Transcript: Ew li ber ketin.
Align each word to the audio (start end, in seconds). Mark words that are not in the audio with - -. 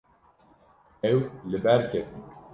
Ew 1.09 1.19
li 1.49 1.57
ber 1.63 1.81
ketin. 1.91 2.23